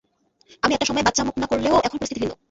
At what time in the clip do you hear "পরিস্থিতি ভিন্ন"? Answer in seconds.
1.99-2.33